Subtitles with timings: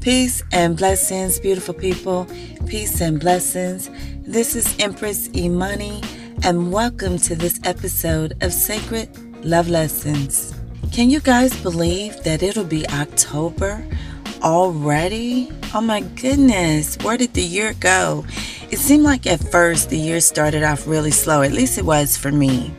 [0.00, 2.26] Peace and blessings, beautiful people.
[2.66, 3.90] Peace and blessings.
[4.22, 6.00] This is Empress Imani,
[6.42, 9.10] and welcome to this episode of Sacred
[9.44, 10.54] Love Lessons.
[10.90, 13.86] Can you guys believe that it'll be October
[14.42, 15.52] already?
[15.74, 18.24] Oh my goodness, where did the year go?
[18.70, 22.16] It seemed like at first the year started off really slow, at least it was
[22.16, 22.72] for me.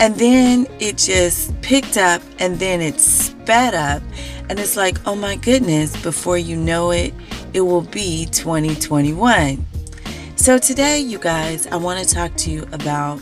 [0.00, 4.02] And then it just picked up and then it sped up
[4.48, 7.12] and it's like, oh my goodness, before you know it,
[7.52, 9.66] it will be 2021.
[10.36, 13.20] So today, you guys, I want to talk to you about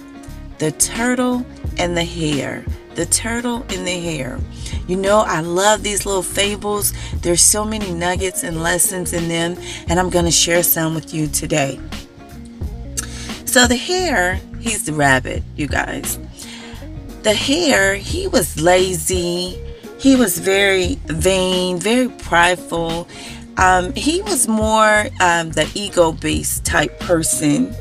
[0.59, 1.45] the turtle
[1.79, 2.65] and the hare.
[2.95, 4.39] The turtle and the hare.
[4.87, 6.93] You know, I love these little fables.
[7.23, 9.57] There's so many nuggets and lessons in them,
[9.89, 11.81] and I'm going to share some with you today.
[13.47, 16.19] So, the hare, he's the rabbit, you guys.
[17.23, 19.59] The hare, he was lazy,
[19.99, 23.09] he was very vain, very prideful.
[23.57, 27.75] Um, he was more um, the ego based type person.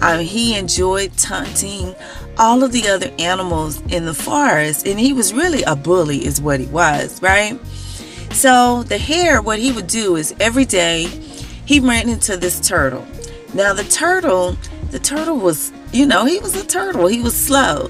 [0.00, 1.94] Um, he enjoyed taunting
[2.38, 6.40] all of the other animals in the forest, and he was really a bully, is
[6.40, 7.58] what he was, right?
[8.32, 11.04] So, the hare, what he would do is every day
[11.66, 13.06] he ran into this turtle.
[13.54, 14.56] Now, the turtle,
[14.90, 17.88] the turtle was, you know, he was a turtle, he was slow,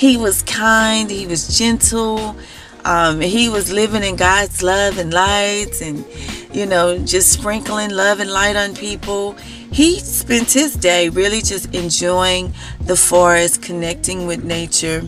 [0.00, 2.34] he was kind, he was gentle.
[2.86, 6.06] Um, he was living in God's love and light, and,
[6.54, 9.32] you know, just sprinkling love and light on people.
[9.70, 15.06] He spent his day really just enjoying the forest, connecting with nature.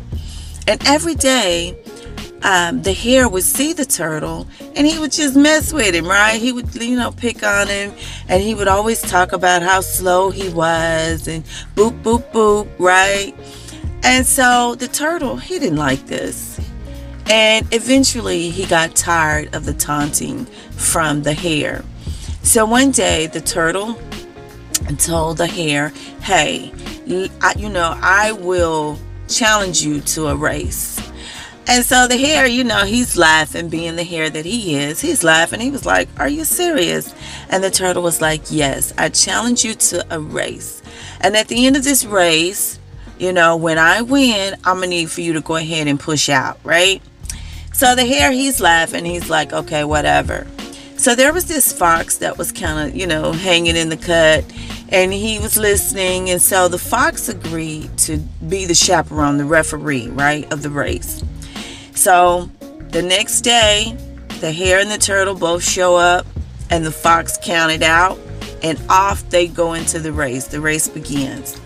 [0.68, 1.74] And every day,
[2.42, 6.38] um, the hare would see the turtle and he would just mess with him, right?
[6.38, 7.94] He would, you know, pick on him
[8.28, 11.44] and he would always talk about how slow he was and
[11.76, 13.34] boop, boop, boop, right?
[14.04, 16.60] And so the turtle, he didn't like this.
[17.26, 21.84] And eventually he got tired of the taunting from the hare.
[22.42, 23.98] So one day the turtle
[24.98, 26.72] told the hare, Hey,
[27.40, 31.00] I, you know, I will challenge you to a race.
[31.68, 35.00] And so the hare, you know, he's laughing, being the hare that he is.
[35.00, 35.60] He's laughing.
[35.60, 37.14] He was like, Are you serious?
[37.48, 40.82] And the turtle was like, Yes, I challenge you to a race.
[41.20, 42.80] And at the end of this race,
[43.22, 45.98] you know, when I win, I'm going to need for you to go ahead and
[45.98, 47.00] push out, right?
[47.72, 49.04] So the hare, he's laughing.
[49.04, 50.44] He's like, okay, whatever.
[50.96, 54.44] So there was this fox that was kind of, you know, hanging in the cut
[54.88, 56.30] and he was listening.
[56.30, 58.18] And so the fox agreed to
[58.48, 61.22] be the chaperone, the referee, right, of the race.
[61.94, 62.50] So
[62.90, 63.96] the next day,
[64.40, 66.26] the hare and the turtle both show up
[66.70, 68.18] and the fox counted out
[68.64, 70.48] and off they go into the race.
[70.48, 71.60] The race begins.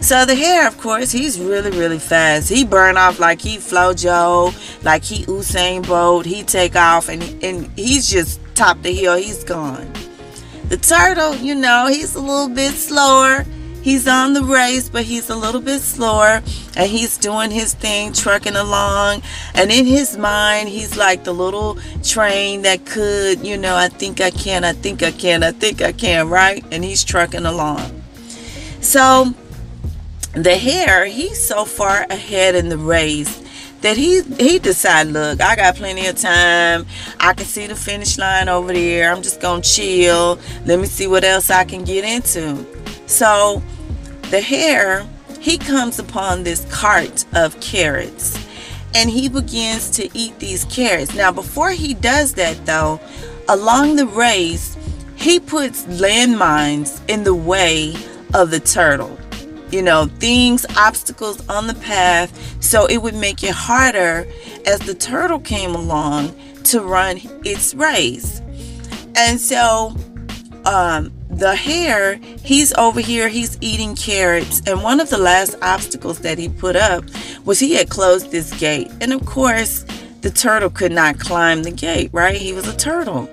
[0.00, 2.48] So the hare, of course, he's really, really fast.
[2.48, 4.52] He burn off like he Flojo,
[4.84, 6.26] like he Usain Bolt.
[6.26, 9.16] He take off and, and he's just top the hill.
[9.16, 9.90] He's gone.
[10.68, 13.44] The turtle, you know, he's a little bit slower.
[13.84, 16.42] He's on the race, but he's a little bit slower
[16.74, 19.20] and he's doing his thing, trucking along.
[19.54, 24.22] And in his mind, he's like the little train that could, you know, I think
[24.22, 26.64] I can, I think I can, I think I can, right?
[26.72, 28.02] And he's trucking along.
[28.80, 29.34] So
[30.36, 33.42] the hare, he's so far ahead in the race
[33.82, 36.86] that he he decided, look, I got plenty of time.
[37.20, 39.12] I can see the finish line over there.
[39.12, 40.38] I'm just gonna chill.
[40.64, 42.66] Let me see what else I can get into.
[43.06, 43.62] So
[44.30, 45.06] the hare,
[45.38, 48.36] he comes upon this cart of carrots
[48.94, 51.14] and he begins to eat these carrots.
[51.14, 53.00] Now, before he does that though,
[53.48, 54.76] along the race,
[55.14, 57.94] he puts landmines in the way
[58.32, 59.18] of the turtle
[59.74, 62.62] you know, things, obstacles on the path.
[62.62, 64.26] So it would make it harder
[64.64, 68.40] as the turtle came along to run its race.
[69.16, 69.94] And so
[70.64, 72.14] um, the hare,
[72.44, 74.62] he's over here, he's eating carrots.
[74.64, 77.04] And one of the last obstacles that he put up
[77.44, 78.90] was he had closed this gate.
[79.00, 79.84] And of course,
[80.20, 82.36] the turtle could not climb the gate, right?
[82.36, 83.28] He was a turtle.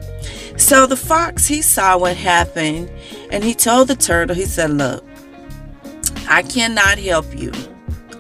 [0.58, 2.92] So the fox, he saw what happened
[3.32, 5.06] and he told the turtle, he said, Look,
[6.32, 7.52] I cannot help you,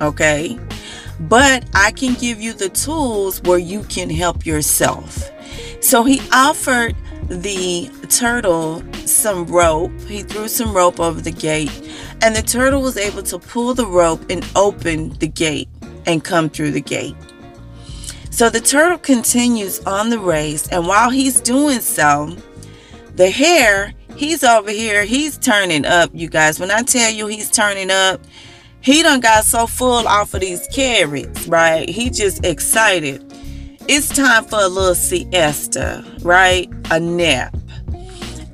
[0.01, 0.59] okay?
[1.21, 5.31] But I can give you the tools where you can help yourself.
[5.79, 6.93] So he offered
[7.29, 9.97] the turtle some rope.
[10.01, 11.71] He threw some rope over the gate,
[12.21, 15.69] and the turtle was able to pull the rope and open the gate
[16.05, 17.15] and come through the gate.
[18.29, 22.35] So the turtle continues on the race, and while he's doing so,
[23.15, 25.03] the hare He's over here.
[25.03, 26.59] He's turning up, you guys.
[26.59, 28.21] When I tell you he's turning up,
[28.79, 31.89] he done got so full off of these carrots, right?
[31.89, 33.25] He just excited.
[33.87, 36.71] It's time for a little siesta, right?
[36.91, 37.57] A nap.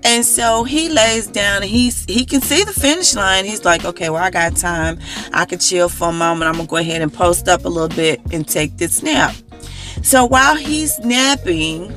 [0.06, 3.44] And so he lays down and he's he can see the finish line.
[3.44, 5.00] He's like, okay, well, I got time.
[5.34, 6.48] I can chill for a moment.
[6.48, 9.36] I'm gonna go ahead and post up a little bit and take this nap.
[10.02, 11.94] So while he's napping,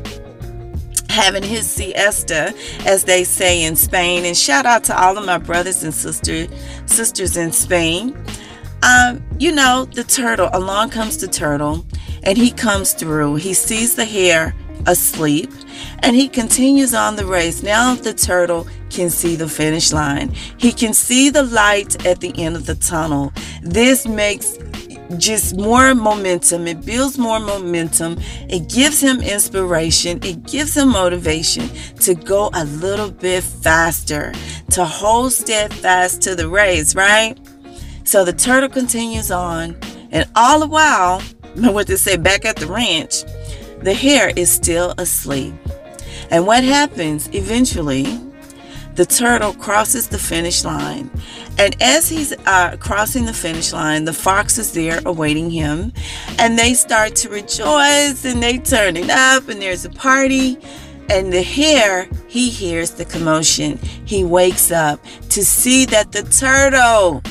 [1.21, 2.55] having his siesta,
[2.87, 6.47] as they say in Spain, and shout out to all of my brothers and sister,
[6.87, 8.17] sisters in Spain.
[8.83, 11.85] Um, you know, the turtle, along comes the turtle,
[12.23, 13.37] and he comes through.
[13.37, 14.55] He sees the hare
[14.87, 15.51] asleep,
[16.03, 17.63] and he continues on the race.
[17.63, 20.31] Now the turtle can see the finish line.
[20.57, 23.33] He can see the light at the end of the tunnel.
[23.63, 24.57] This makes
[25.19, 26.67] just more momentum.
[26.67, 28.19] It builds more momentum.
[28.49, 30.23] It gives him inspiration.
[30.23, 31.69] It gives him motivation
[32.01, 34.33] to go a little bit faster,
[34.71, 37.37] to hold steadfast to the race, right?
[38.05, 39.77] So the turtle continues on,
[40.11, 41.21] and all the while,
[41.55, 43.23] what they say back at the ranch,
[43.83, 45.55] the hare is still asleep.
[46.31, 48.05] And what happens eventually?
[48.95, 51.11] The turtle crosses the finish line.
[51.59, 55.93] And as he's uh, crossing the finish line, the fox is there awaiting him.
[56.39, 60.59] And they start to rejoice and they turn it up, and there's a party.
[61.11, 63.79] And the hare, he hears the commotion.
[64.05, 67.23] He wakes up to see that the turtle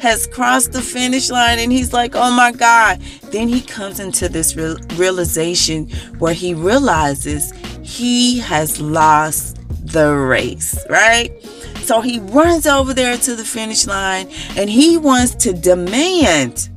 [0.00, 3.00] has crossed the finish line and he's like, oh my God.
[3.32, 7.52] Then he comes into this realization where he realizes
[7.82, 9.55] he has lost
[9.96, 11.32] the race, right?
[11.86, 16.68] So he runs over there to the finish line and he wants to demand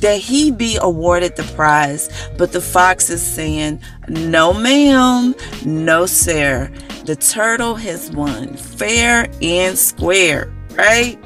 [0.00, 2.10] that he be awarded the prize.
[2.36, 5.34] But the fox is saying, No, ma'am,
[5.64, 6.70] no, sir.
[7.06, 11.18] The turtle has won fair and square, right?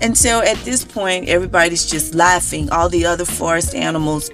[0.00, 2.68] And so at this point, everybody's just laughing.
[2.70, 4.28] All the other forest animals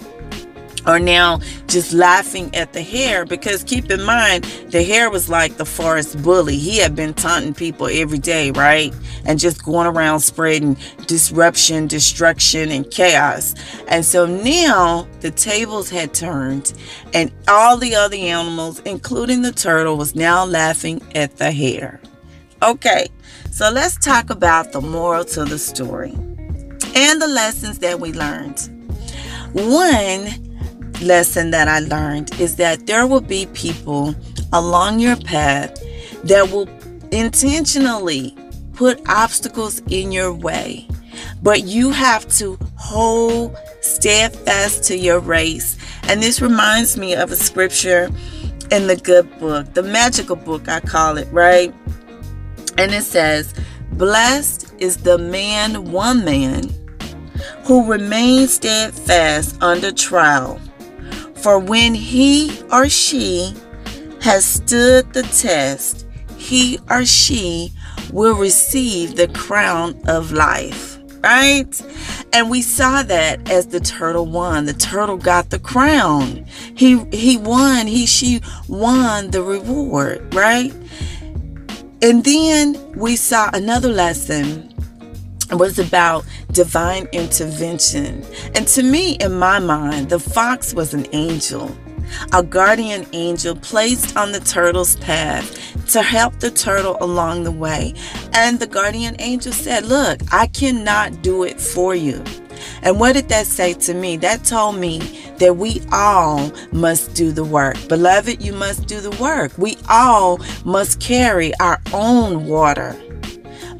[0.87, 5.57] are now just laughing at the hare because keep in mind the hare was like
[5.57, 6.57] the forest bully.
[6.57, 8.95] He had been taunting people every day right?
[9.25, 10.77] And just going around spreading
[11.07, 13.55] disruption destruction and chaos.
[13.89, 16.73] And so now the tables had turned
[17.15, 22.01] and all the other animals including the turtle was now laughing at the hare
[22.63, 23.09] okay
[23.51, 26.15] so let's talk about the moral to the story
[26.95, 28.61] and the lessons that we learned.
[29.53, 30.27] One
[31.01, 34.15] lesson that I learned is that there will be people
[34.53, 35.75] along your path
[36.25, 36.69] that will
[37.11, 38.37] intentionally
[38.75, 40.87] put obstacles in your way.
[41.43, 45.77] But you have to hold steadfast to your race.
[46.05, 48.09] And this reminds me of a scripture
[48.71, 51.75] in the good book, the magical book, I call it, right?
[52.77, 53.55] And it says,
[53.93, 56.71] Blessed is the man, one man,
[57.65, 60.61] who remains steadfast under trial.
[61.49, 63.55] For when he or she
[64.21, 66.07] has stood the test,
[66.37, 67.73] he or she
[68.13, 70.99] will receive the crown of life.
[71.23, 71.67] Right?
[72.35, 74.67] And we saw that as the turtle won.
[74.67, 76.45] The turtle got the crown.
[76.75, 80.75] He he won, he she won the reward, right?
[82.03, 84.68] And then we saw another lesson
[85.55, 88.25] was about divine intervention.
[88.55, 91.77] And to me, in my mind, the fox was an angel,
[92.33, 97.95] a guardian angel placed on the turtle's path to help the turtle along the way.
[98.33, 102.23] And the guardian angel said, Look, I cannot do it for you.
[102.83, 104.17] And what did that say to me?
[104.17, 104.99] That told me
[105.39, 107.77] that we all must do the work.
[107.89, 109.57] Beloved, you must do the work.
[109.59, 112.97] We all must carry our own water.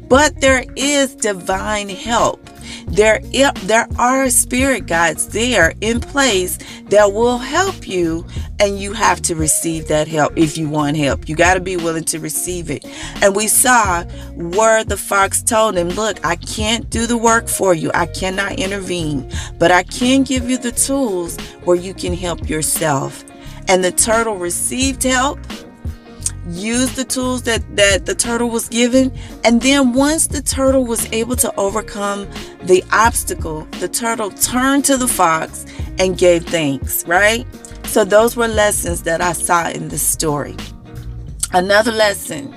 [0.09, 2.49] But there is divine help
[2.87, 3.19] there,
[3.63, 6.57] there are spirit guides there in place
[6.89, 8.25] that will help you,
[8.59, 11.29] and you have to receive that help if you want help.
[11.29, 12.85] You got to be willing to receive it.
[13.21, 17.73] And we saw where the fox told him, Look, I can't do the work for
[17.73, 22.49] you, I cannot intervene, but I can give you the tools where you can help
[22.49, 23.23] yourself.
[23.67, 25.39] And the turtle received help
[26.49, 29.11] use the tools that that the turtle was given.
[29.43, 32.27] And then once the turtle was able to overcome
[32.63, 35.65] the obstacle the turtle turned to the fox
[35.97, 37.45] and gave thanks right?
[37.85, 40.55] So those were lessons that i saw in this story.
[41.53, 42.55] Another lesson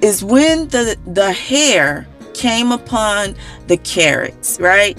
[0.00, 3.34] is when the the hare came upon
[3.66, 4.98] the carrots right?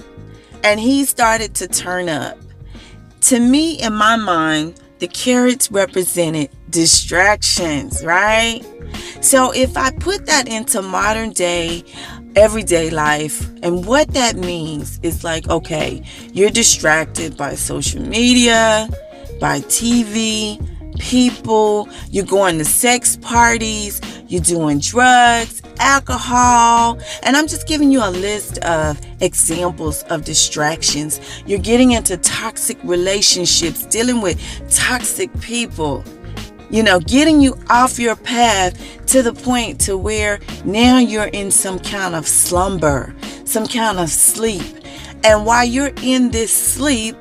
[0.64, 2.38] And he started to turn up.
[3.22, 8.62] To me in my mind the carrots represented distractions, right?
[9.20, 11.84] So if I put that into modern day,
[12.38, 18.88] everyday life, and what that means is like, okay, you're distracted by social media,
[19.42, 20.58] by TV,
[21.00, 28.00] people, you're going to sex parties, you're doing drugs, alcohol, and I'm just giving you
[28.00, 31.20] a list of examples of distractions.
[31.46, 34.40] You're getting into toxic relationships, dealing with
[34.70, 36.04] toxic people.
[36.70, 41.52] You know, getting you off your path to the point to where now you're in
[41.52, 43.14] some kind of slumber,
[43.46, 44.64] some kind of sleep.
[45.24, 47.16] And while you're in this sleep,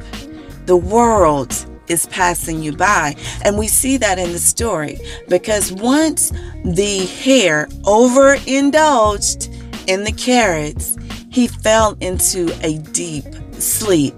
[0.64, 3.14] the world is passing you by.
[3.44, 4.98] And we see that in the story
[5.28, 6.30] because once
[6.64, 9.48] the hare overindulged
[9.86, 10.96] in the carrots,
[11.30, 13.24] he fell into a deep
[13.54, 14.14] sleep.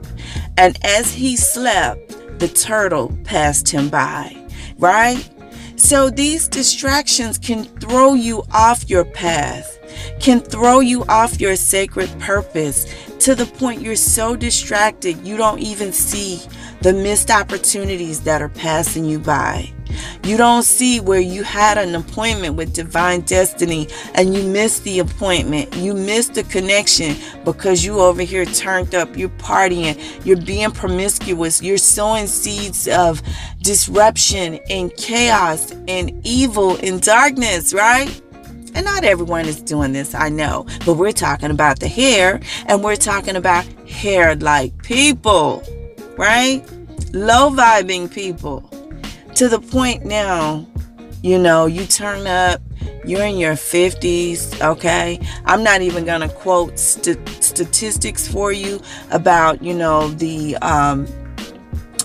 [0.57, 4.37] And as he slept, the turtle passed him by,
[4.79, 5.29] right?
[5.77, 9.79] So these distractions can throw you off your path,
[10.21, 12.87] can throw you off your sacred purpose
[13.21, 16.41] to the point you're so distracted you don't even see
[16.83, 19.73] the missed opportunities that are passing you by.
[20.25, 24.99] You don't see where you had an appointment with divine destiny and you missed the
[24.99, 25.75] appointment.
[25.77, 31.63] You missed the connection because you over here turned up, you're partying, you're being promiscuous,
[31.63, 33.23] you're sowing seeds of
[33.63, 38.21] disruption and chaos and evil and darkness, right?
[38.75, 42.83] And not everyone is doing this, I know, but we're talking about the hare and
[42.83, 45.63] we're talking about hare like people
[46.17, 46.63] right?
[47.13, 48.69] Low vibing people
[49.35, 50.67] to the point now,
[51.23, 52.61] you know, you turn up,
[53.05, 55.19] you're in your 50s, okay?
[55.45, 61.07] I'm not even going to quote st- statistics for you about, you know, the um,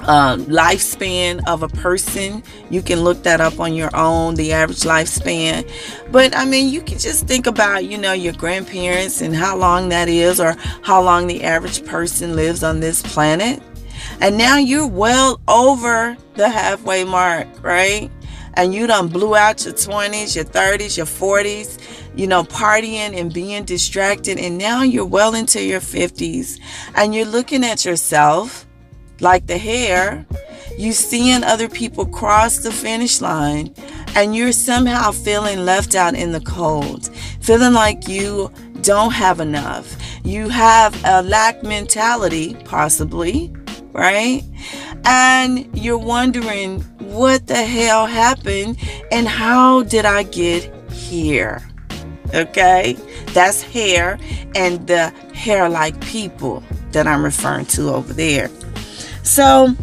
[0.01, 2.43] uh, lifespan of a person.
[2.69, 5.69] You can look that up on your own, the average lifespan.
[6.11, 9.89] But I mean, you can just think about, you know, your grandparents and how long
[9.89, 13.61] that is, or how long the average person lives on this planet.
[14.21, 18.11] And now you're well over the halfway mark, right?
[18.55, 21.79] And you done blew out your 20s, your 30s, your 40s,
[22.15, 24.37] you know, partying and being distracted.
[24.37, 26.59] And now you're well into your 50s
[26.95, 28.67] and you're looking at yourself
[29.21, 30.25] like the hare.
[30.77, 33.73] You seeing other people cross the finish line
[34.15, 37.09] and you're somehow feeling left out in the cold,
[37.39, 39.95] feeling like you don't have enough.
[40.23, 43.53] You have a lack mentality, possibly,
[43.93, 44.43] right?
[45.05, 48.77] And you're wondering what the hell happened
[49.11, 51.61] and how did I get here?
[52.33, 52.93] Okay,
[53.33, 54.19] that's hare
[54.55, 58.49] and the hare like people that I'm referring to over there.
[59.23, 59.75] So,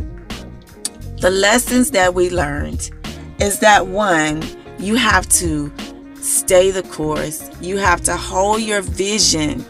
[1.21, 2.91] the lessons that we learned
[3.41, 4.43] is that one,
[4.79, 5.73] you have to
[6.17, 9.65] stay the course, you have to hold your vision,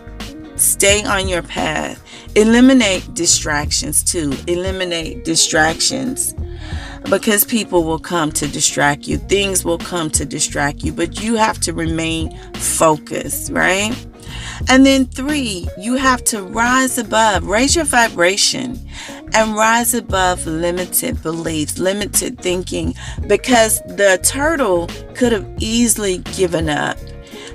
[0.57, 2.03] stay on your path,
[2.35, 4.35] eliminate distractions too.
[4.47, 6.35] Eliminate distractions
[7.09, 9.17] because people will come to distract you.
[9.19, 13.95] Things will come to distract you, but you have to remain focused, right?
[14.69, 18.79] And then three, you have to rise above, raise your vibration
[19.35, 22.95] and rise above limited beliefs, limited thinking,
[23.29, 26.99] because the turtle could have easily given up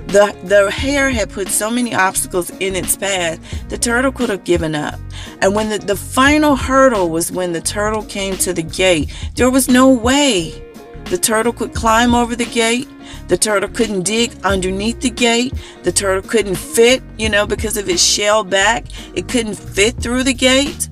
[0.08, 4.44] the, the hare had put so many obstacles in its path, the turtle could have
[4.44, 4.98] given up.
[5.40, 9.50] And when the, the final hurdle was when the turtle came to the gate, there
[9.50, 10.62] was no way
[11.06, 12.88] the turtle could climb over the gate.
[13.28, 15.52] The turtle couldn't dig underneath the gate.
[15.82, 18.86] The turtle couldn't fit, you know, because of its shell back.
[19.14, 20.88] It couldn't fit through the gate.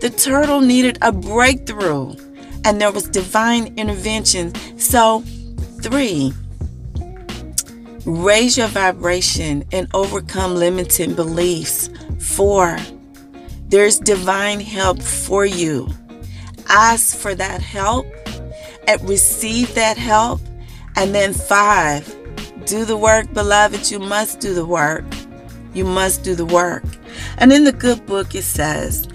[0.00, 2.14] The turtle needed a breakthrough,
[2.64, 4.54] and there was divine intervention.
[4.78, 5.20] So,
[5.80, 6.32] three,
[8.04, 11.88] Raise your vibration and overcome limiting beliefs.
[12.18, 12.76] Four,
[13.68, 15.88] there's divine help for you.
[16.68, 18.06] Ask for that help
[18.88, 20.40] and receive that help.
[20.96, 22.04] And then five,
[22.66, 23.88] do the work, beloved.
[23.88, 25.04] You must do the work.
[25.72, 26.82] You must do the work.
[27.38, 29.06] And in the good book, it says,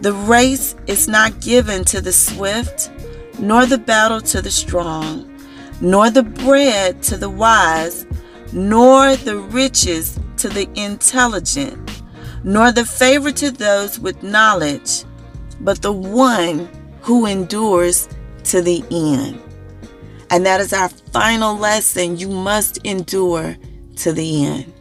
[0.00, 2.90] The race is not given to the swift,
[3.38, 5.30] nor the battle to the strong,
[5.82, 8.06] nor the bread to the wise
[8.52, 12.02] nor the riches to the intelligent,
[12.44, 15.04] nor the favor to those with knowledge,
[15.60, 16.68] but the one
[17.00, 18.08] who endures
[18.44, 19.40] to the end.
[20.30, 22.16] And that is our final lesson.
[22.16, 23.56] You must endure
[23.96, 24.72] to the end.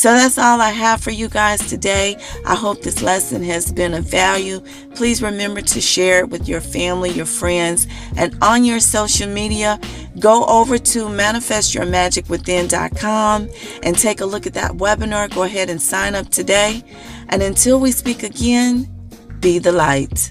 [0.00, 2.16] So that's all I have for you guys today.
[2.46, 4.60] I hope this lesson has been of value.
[4.94, 9.78] Please remember to share it with your family, your friends, and on your social media.
[10.18, 13.50] Go over to manifestyourmagicwithin.com
[13.82, 15.28] and take a look at that webinar.
[15.34, 16.82] Go ahead and sign up today.
[17.28, 18.88] And until we speak again,
[19.40, 20.30] be the light.